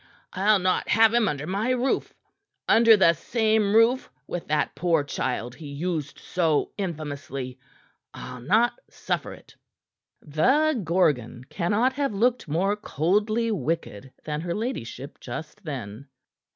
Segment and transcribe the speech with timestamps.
[0.33, 2.11] "I'll not have him under my roof
[2.67, 7.59] under the same roof with that poor child he used so infamously.
[8.11, 9.55] I'll not suffer it!"
[10.23, 16.07] The Gorgon cannot have looked more coldly wicked than her ladyship just then.